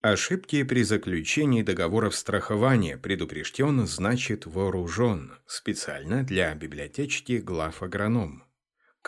[0.00, 5.32] Ошибки при заключении договоров страхования предупрежден, значит вооружен.
[5.44, 8.47] Специально для библиотечки глав агроном.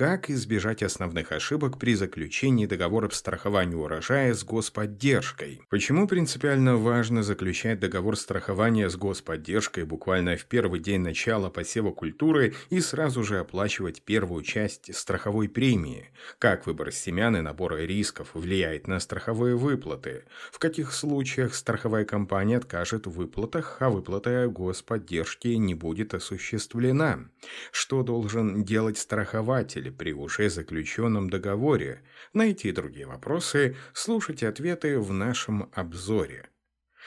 [0.01, 5.61] Как избежать основных ошибок при заключении договоров страхования урожая с господдержкой?
[5.69, 12.55] Почему принципиально важно заключать договор страхования с господдержкой буквально в первый день начала посева культуры
[12.71, 16.09] и сразу же оплачивать первую часть страховой премии?
[16.39, 20.25] Как выбор семян и набора рисков влияет на страховые выплаты?
[20.51, 27.27] В каких случаях страховая компания откажет в выплатах, а выплата господдержки не будет осуществлена?
[27.71, 29.90] Что должен делать страхователь?
[29.91, 32.03] При уже заключенном договоре.
[32.33, 36.49] На эти и другие вопросы слушайте ответы в нашем обзоре.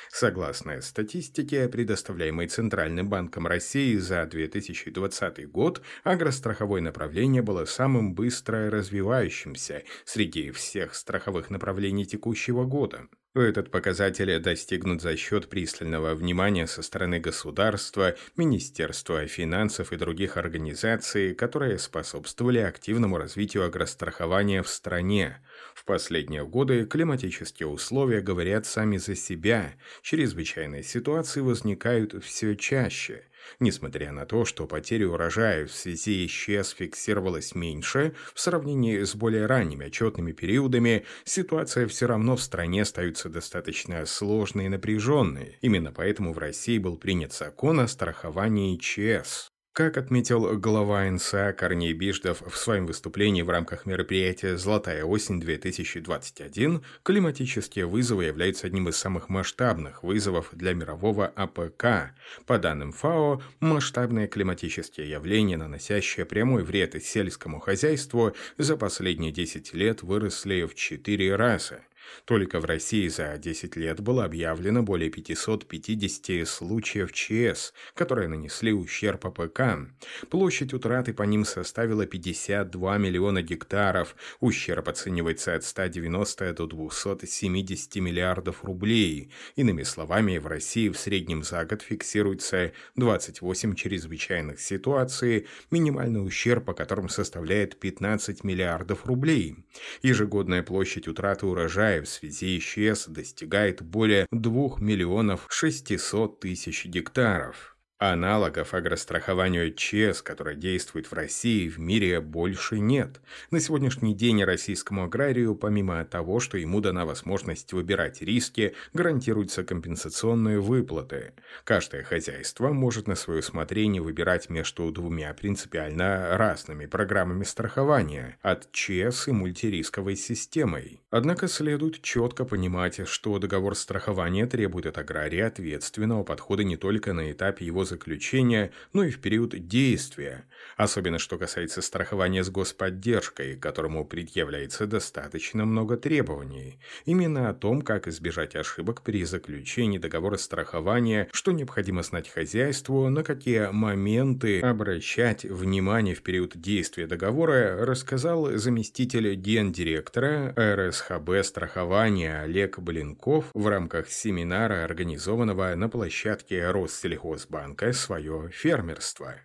[0.09, 9.84] Согласно статистике, предоставляемой Центральным банком России за 2020 год, агростраховое направление было самым быстро развивающимся
[10.06, 13.08] среди всех страховых направлений текущего года.
[13.36, 21.34] Этот показатель достигнут за счет пристального внимания со стороны государства, Министерства финансов и других организаций,
[21.34, 25.42] которые способствовали активному развитию агрострахования в стране.
[25.73, 29.73] В последние годы климатические условия говорят сами за себя,
[30.04, 33.23] чрезвычайные ситуации возникают все чаще–
[33.59, 39.16] Несмотря на то, что потеря урожая в связи с ЧС фиксировалась меньше, в сравнении с
[39.16, 45.58] более ранними отчетными периодами, ситуация все равно в стране остается достаточно сложной и напряженной.
[45.61, 49.53] Именно поэтому в России был принят закон о страховании ЧС.
[49.74, 57.88] Как отметил глава НСА Корней Биждов в своем выступлении в рамках мероприятия «Золотая осень-2021», климатические
[57.88, 62.14] вызовы являются одним из самых масштабных вызовов для мирового АПК.
[62.46, 70.04] По данным ФАО, масштабные климатические явления, наносящие прямой вред сельскому хозяйству, за последние 10 лет
[70.04, 71.80] выросли в 4 раза–
[72.26, 79.26] только в России за 10 лет было объявлено более 550 случаев ЧС, которые нанесли ущерб
[79.26, 79.90] АПК.
[80.30, 84.16] Площадь утраты по ним составила 52 миллиона гектаров.
[84.39, 89.32] Ущерб оценивается от 190 до 270 миллиардов рублей.
[89.56, 96.73] Иными словами, в России в среднем за год фиксируется 28 чрезвычайных ситуаций, минимальный ущерб по
[96.73, 99.56] которым составляет 15 миллиардов рублей.
[100.02, 107.73] Ежегодная площадь утраты урожая в связи исчез достигает более 2 миллионов 600 тысяч гектаров.
[107.99, 113.21] Аналогов агрострахованию ЧС, которое действует в России, в мире больше нет.
[113.49, 120.59] На сегодняшний день российскому аграрию, помимо того, что ему дана возможность выбирать риски, гарантируются компенсационные
[120.59, 121.33] выплаты.
[121.64, 129.30] Каждое хозяйство может на свое усмотрение выбирать между двумя принципиально разными программами страхования– от ЧС
[129.30, 131.01] и мультирисковой системой.
[131.09, 137.31] Однако следует четко понимать, что договор страхования требует от агрария ответственного подхода не только на
[137.31, 140.45] этапе его заключения, но и в период действия,
[140.77, 146.80] особенно что касается страхования с господдержкой, которому предъявляется достаточно много требований.
[147.06, 153.24] Именно о том, как избежать ошибок при заключении договора страхования, что необходимо знать хозяйству, на
[153.24, 163.45] какие моменты обращать внимание в период действия договора, рассказал заместитель гендиректора РСХБ страхования Олег Блинков
[163.54, 169.36] в рамках семинара, организованного на площадке Россельхозбанка запуская свое фермерство.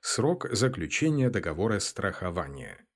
[0.00, 2.86] Срок заключения договора страхования.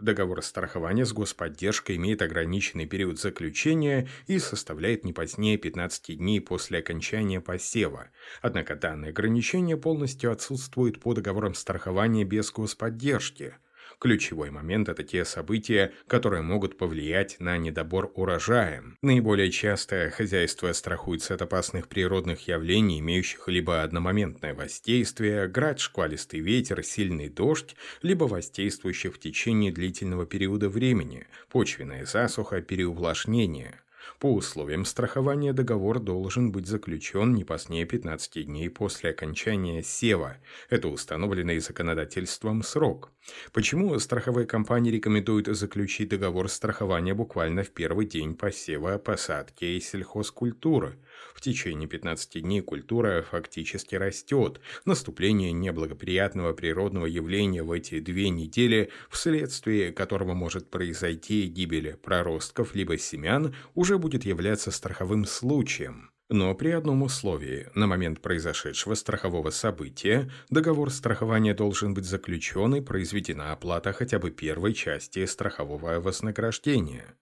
[0.00, 6.78] Договор страхования с господдержкой имеет ограниченный период заключения и составляет не позднее 15 дней после
[6.78, 8.08] окончания посева.
[8.40, 13.54] Однако данное ограничение полностью отсутствует по договорам страхования без господдержки–
[14.02, 18.82] Ключевой момент– это те события, которые могут повлиять на недобор урожая.
[19.00, 26.82] Наиболее часто хозяйство страхуется от опасных природных явлений, имеющих либо одномоментное воздействие, град, шквалистый ветер,
[26.82, 33.78] сильный дождь, либо воздействующих в течение длительного периода времени, почвенная засуха, переувлажнение–
[34.18, 40.36] по условиям страхования договор должен быть заключен не позднее 15 дней после окончания сева.
[40.70, 43.10] Это установленный законодательством срок.
[43.52, 50.98] Почему страховые компании рекомендуют заключить договор страхования буквально в первый день посева, посадки и сельхозкультуры?
[51.34, 54.60] В течение 15 дней культура фактически растет.
[54.84, 62.98] Наступление неблагоприятного природного явления в эти две недели, вследствие которого может произойти гибель проростков либо
[62.98, 66.12] семян, уже будет являться страховым случаем.
[66.32, 67.68] Но при одном условии.
[67.74, 74.30] На момент произошедшего страхового события договор страхования должен быть заключен и произведена оплата хотя бы
[74.30, 77.16] первой части страхового вознаграждения.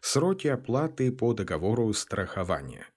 [0.00, 2.88] Сроки оплаты по договору страхования.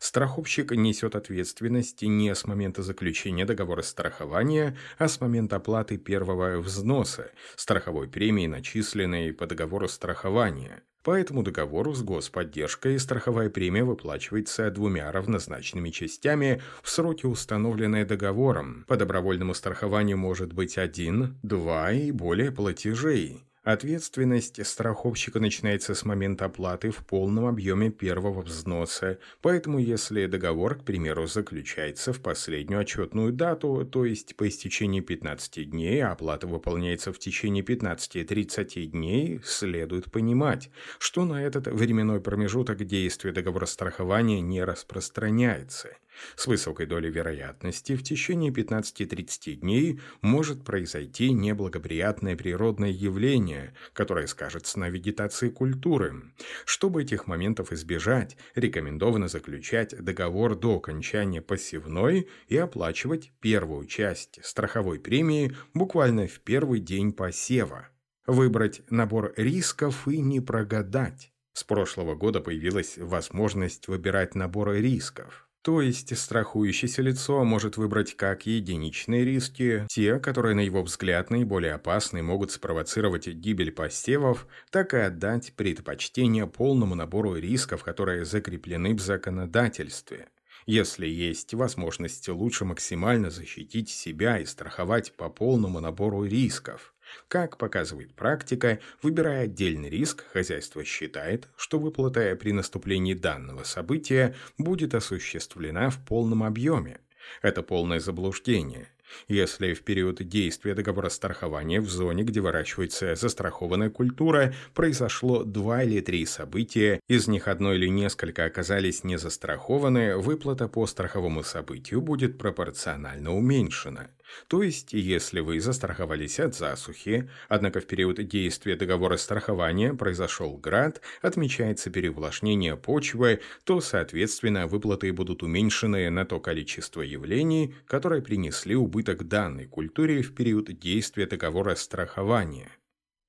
[0.00, 7.30] Страховщик несет ответственность не с момента заключения договора страхования, а с момента оплаты первого взноса,
[7.54, 10.82] страховой премии, начисленной по договору страхования.
[11.02, 18.86] По этому договору с господдержкой страховая премия выплачивается двумя равнозначными частями в сроки, установленные договором.
[18.88, 23.44] По добровольному страхованию может быть один, два и более платежей.
[23.72, 30.82] Ответственность страховщика начинается с момента оплаты в полном объеме первого взноса, поэтому если договор, к
[30.82, 37.12] примеру, заключается в последнюю отчетную дату, то есть по истечении 15 дней, а оплата выполняется
[37.12, 40.68] в течение 15-30 дней, следует понимать,
[40.98, 45.90] что на этот временной промежуток действия договора страхования не распространяется–
[46.36, 54.78] с высокой долей вероятности в течение 15-30 дней может произойти неблагоприятное природное явление, которое скажется
[54.78, 56.32] на вегетации культуры.
[56.64, 64.98] Чтобы этих моментов избежать, рекомендовано заключать договор до окончания посевной и оплачивать первую часть страховой
[64.98, 67.88] премии буквально в первый день посева.
[68.26, 71.32] Выбрать набор рисков и не прогадать.
[71.52, 75.49] С прошлого года появилась возможность выбирать наборы рисков.
[75.62, 81.74] То есть страхующееся лицо может выбрать как единичные риски, те, которые на его взгляд наиболее
[81.74, 89.00] опасны могут спровоцировать гибель посевов, так и отдать предпочтение полному набору рисков, которые закреплены в
[89.00, 90.28] законодательстве.
[90.64, 96.94] Если есть возможность лучше максимально защитить себя и страховать по полному набору рисков.
[97.28, 104.94] Как показывает практика, выбирая отдельный риск, хозяйство считает, что выплата при наступлении данного события будет
[104.94, 106.98] осуществлена в полном объеме.
[107.42, 108.88] Это полное заблуждение.
[109.28, 116.00] Если в период действия договора страхования в зоне, где выращивается застрахованная культура, произошло два или
[116.00, 122.38] три события, из них одно или несколько оказались не застрахованы, выплата по страховому событию будет
[122.38, 124.08] пропорционально уменьшена.
[124.48, 131.00] То есть, если вы застраховались от засухи, однако в период действия договора страхования произошел град,
[131.22, 139.28] отмечается переувлажнение почвы, то, соответственно, выплаты будут уменьшены на то количество явлений, которые принесли убыток
[139.28, 142.70] данной культуре в период действия договора страхования.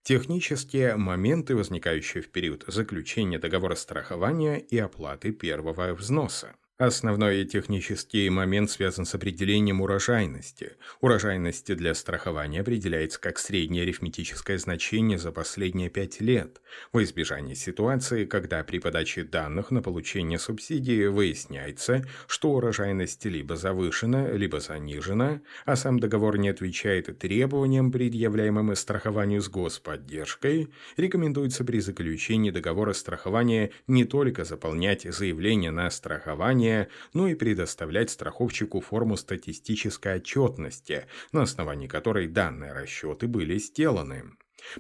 [0.04, 6.56] Технические моменты, возникающие в период заключения договора страхования и оплаты первого взноса.
[6.82, 10.78] Основной технический момент связан с определением урожайности.
[11.00, 16.60] Урожайность для страхования определяется как среднее арифметическое значение за последние пять лет,
[16.92, 24.32] в избежание ситуации, когда при подаче данных на получение субсидии выясняется, что урожайность либо завышена,
[24.32, 32.50] либо занижена, а сам договор не отвечает требованиям, предъявляемым страхованию с господдержкой, рекомендуется при заключении
[32.50, 40.16] договора страхования не только заполнять заявление на страхование, страхования, но и предоставлять страховщику форму статистической
[40.16, 44.24] отчетности, на основании которой данные расчеты были сделаны.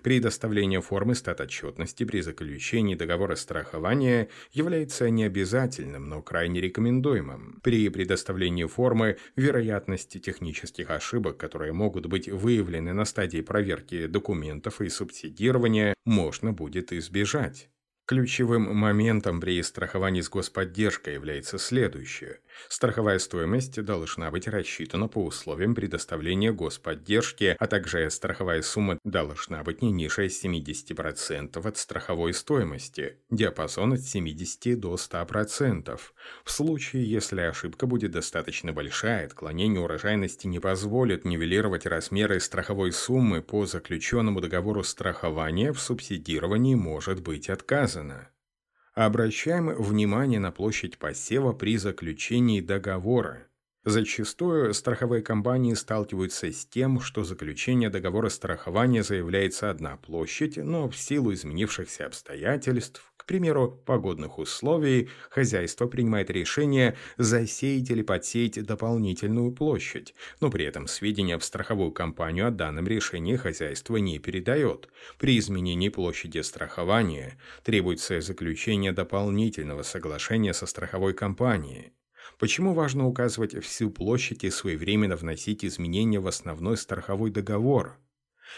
[0.03, 7.59] Предоставление формы статотчетности при заключении договора страхования является необязательным, но крайне рекомендуемым.
[7.63, 14.89] При предоставлении формы вероятности технических ошибок, которые могут быть выявлены на стадии проверки документов и
[14.89, 17.69] субсидирования, можно будет избежать.
[18.11, 22.39] Ключевым моментом при страховании с господдержкой является следующее.
[22.67, 29.81] Страховая стоимость должна быть рассчитана по условиям предоставления господдержки, а также страховая сумма должна быть
[29.81, 35.97] не ниже 70% от страховой стоимости, диапазон от 70 до 100%.
[36.44, 43.41] В случае, если ошибка будет достаточно большая, отклонение урожайности не позволит нивелировать размеры страховой суммы
[43.41, 48.29] по заключенному договору страхования, в субсидировании может быть отказано сказано.
[48.93, 53.47] Обращаем внимание на площадь посева при заключении договора.
[53.83, 60.95] Зачастую страховые компании сталкиваются с тем, что заключение договора страхования заявляется одна площадь, но в
[60.95, 70.16] силу изменившихся обстоятельств к примеру, погодных условий, хозяйство принимает решение засеять или подсеять дополнительную площадь,
[70.40, 74.90] но при этом сведения в страховую компанию о данном решении хозяйство не передает.
[75.19, 81.94] При изменении площади страхования требуется заключение дополнительного соглашения со страховой компанией.
[82.40, 87.97] Почему важно указывать всю площадь и своевременно вносить изменения в основной страховой договор?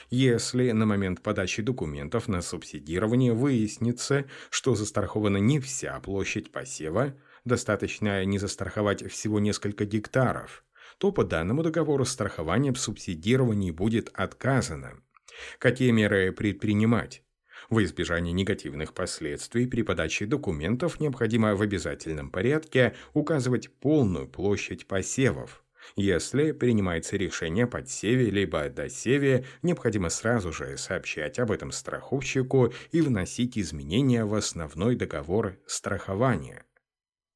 [0.09, 7.15] Если на момент подачи документов на субсидирование выяснится, что застрахована не вся площадь посева,
[7.45, 10.63] достаточно не застраховать всего несколько гектаров,
[10.97, 15.01] то по данному договору страхование в субсидировании будет отказано.
[15.59, 17.23] Какие меры предпринимать?
[17.69, 25.63] Во избежание негативных последствий при подаче документов необходимо в обязательном порядке указывать полную площадь посевов.
[25.95, 33.01] Если принимается решение о подсеве либо досеве, необходимо сразу же сообщать об этом страховщику и
[33.01, 36.65] вносить изменения в основной договор страхования.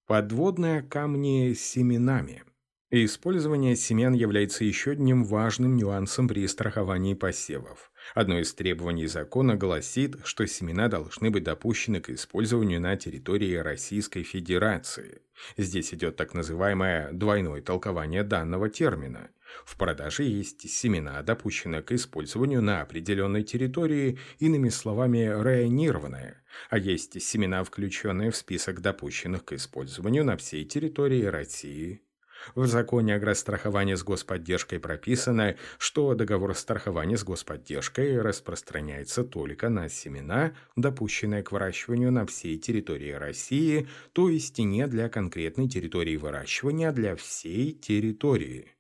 [0.07, 2.43] Подводные камни с семенами–
[2.89, 7.91] Использование семян является еще одним важным нюансом при страховании посевов.
[8.15, 14.23] Одно из требований закона гласит, что семена должны быть допущены к использованию на территории Российской
[14.23, 15.21] Федерации.
[15.57, 19.31] Здесь идет так называемое двойное толкование данного термина.
[19.65, 27.21] В продаже есть семена, допущенные к использованию на определенной территории, иными словами, районированные, а есть
[27.21, 32.01] семена, включенные в список допущенных к использованию на всей территории России
[32.55, 39.89] в законе о страховании с господдержкой прописано, что договор страхования с господдержкой распространяется только на
[39.89, 46.89] семена, допущенные к выращиванию на всей территории России, то есть не для конкретной территории выращивания,
[46.89, 48.76] а для всей территории.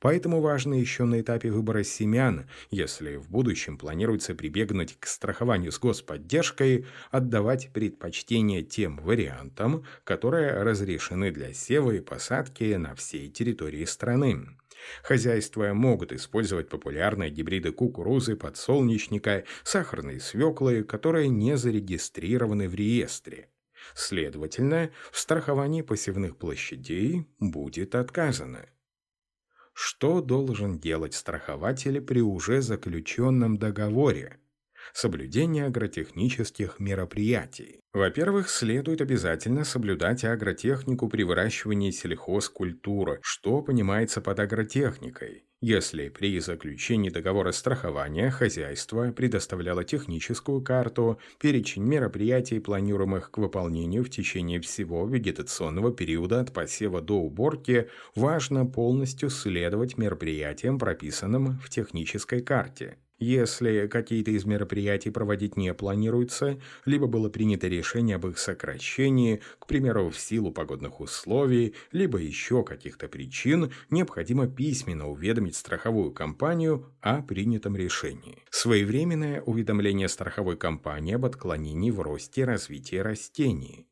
[0.00, 5.78] Поэтому важно еще на этапе выбора семян, если в будущем планируется прибегнуть к страхованию с
[5.78, 14.48] господдержкой, отдавать предпочтение тем вариантам, которые разрешены для сева и посадки на всей территории страны.
[15.02, 23.48] Хозяйства могут использовать популярные гибриды кукурузы, подсолнечника, сахарной свеклы, которые не зарегистрированы в реестре.
[23.94, 28.66] Следовательно, в страховании посевных площадей будет отказано.
[29.78, 34.40] Что должен делать страхователь при уже заключенном договоре?
[34.92, 37.80] Соблюдение агротехнических мероприятий.
[37.92, 43.20] Во-первых, следует обязательно соблюдать агротехнику при выращивании сельхозкультуры.
[43.22, 45.46] Что понимается под агротехникой?
[45.62, 54.10] Если при заключении договора страхования хозяйство предоставляло техническую карту, перечень мероприятий, планируемых к выполнению в
[54.10, 62.42] течение всего вегетационного периода от посева до уборки, важно полностью следовать мероприятиям, прописанным в технической
[62.42, 62.98] карте.
[63.18, 69.66] Если какие-то из мероприятий проводить не планируется, либо было принято решение об их сокращении, к
[69.66, 77.22] примеру, в силу погодных условий, либо еще каких-то причин, необходимо письменно уведомить страховую компанию о
[77.22, 78.42] принятом решении.
[78.50, 83.86] Своевременное уведомление страховой компании об отклонении в росте и развитии растений.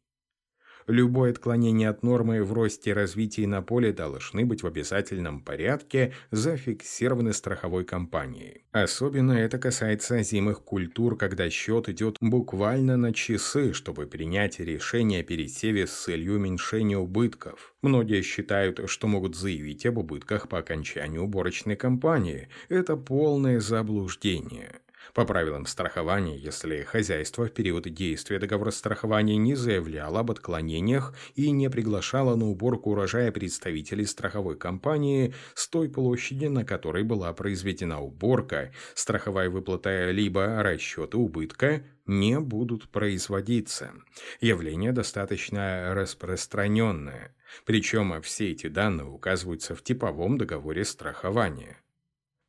[0.87, 6.13] Любое отклонение от нормы в росте и развитии на поле должны быть в обязательном порядке
[6.31, 8.65] зафиксированы страховой компанией.
[8.73, 15.25] Особенно это касается озимых культур, когда счет идет буквально на часы, чтобы принять решение о
[15.25, 17.75] пересеве с целью уменьшения убытков.
[17.81, 22.49] Многие считают, что могут заявить об убытках по окончанию уборочной кампании.
[22.69, 24.81] Это полное заблуждение.
[25.13, 31.51] По правилам страхования, если хозяйство в период действия договора страхования не заявляло об отклонениях и
[31.51, 38.01] не приглашало на уборку урожая представителей страховой компании с той площади, на которой была произведена
[38.01, 43.93] уборка, страховая выплата либо расчеты убытка не будут производиться.
[44.41, 47.35] Явление достаточно распространенное.
[47.65, 51.84] Причем все эти данные указываются в типовом договоре страхования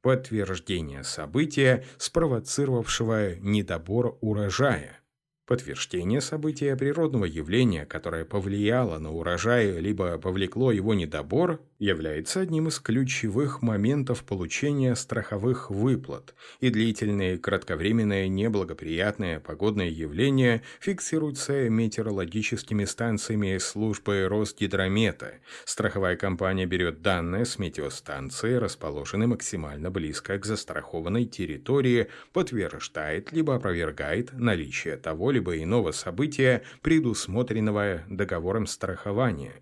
[0.06, 5.00] подтверждение события, спровоцировавшего недобор урожая.
[5.48, 12.80] Подтверждение события природного явления, которое повлияло на урожай либо повлекло его недобор, является одним из
[12.80, 24.28] ключевых моментов получения страховых выплат, и длительные кратковременные неблагоприятные погодные явления фиксируются метеорологическими станциями службы
[24.28, 25.36] Росгидромета.
[25.66, 34.34] Страховая компания берет данные с метеостанции, расположенной максимально близко к застрахованной территории, подтверждает либо опровергает
[34.34, 39.62] наличие того либо иного события, предусмотренного договором страхования.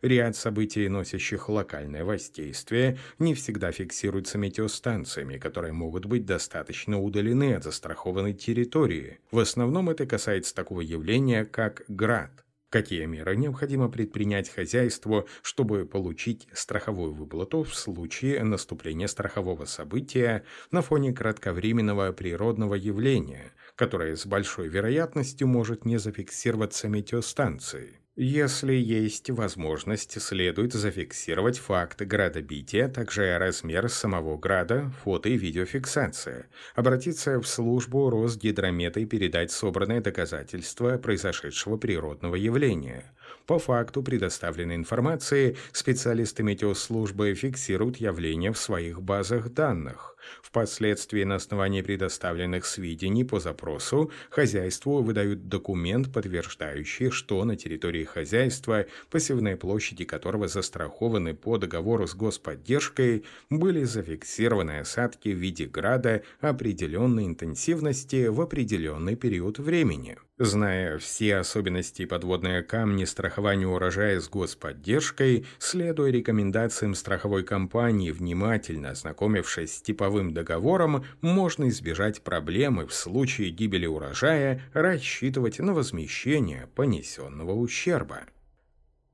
[0.00, 7.64] Ряд событий, носящих локальное воздействие, не всегда фиксируются метеостанциями, которые могут быть достаточно удалены от
[7.64, 9.20] застрахованной территории.
[9.30, 12.44] В основном это касается такого явления, как град.
[12.74, 20.42] Какие меры необходимо предпринять хозяйству, чтобы получить страховую выплату в случае наступления страхового события
[20.72, 28.00] на фоне кратковременного природного явления, которое с большой вероятностью может не зафиксироваться метеостанцией?
[28.16, 36.46] Если есть возможность, следует зафиксировать факт градобития, также размер самого града, фото и видеофиксация.
[36.76, 43.12] Обратиться в службу Росгидромета и передать собранные доказательства произошедшего природного явления.
[43.46, 50.16] По факту предоставленной информации специалисты метеослужбы фиксируют явления в своих базах данных.
[50.42, 58.86] Впоследствии на основании предоставленных сведений по запросу хозяйству выдают документ, подтверждающий, что на территории хозяйства,
[59.10, 67.26] посевные площади которого застрахованы по договору с господдержкой, были зафиксированы осадки в виде града определенной
[67.26, 70.16] интенсивности в определенный период времени.
[70.36, 79.76] Зная все особенности подводные камни страхования урожая с господдержкой, следуя рекомендациям страховой компании, внимательно ознакомившись
[79.76, 88.24] с типовым договором, можно избежать проблемы в случае гибели урожая, рассчитывать на возмещение понесенного ущерба.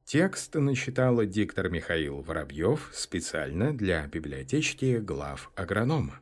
[0.06, 6.18] Текст начитал диктор Михаил Воробьев специально для библиотечки глав агронома.